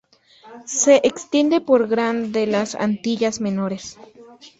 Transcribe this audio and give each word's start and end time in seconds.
Se 0.65 0.99
extiende 1.03 1.61
por 1.61 1.87
gran 1.87 2.31
de 2.31 2.47
las 2.47 2.73
antillas 2.73 3.39
menores. 3.39 3.99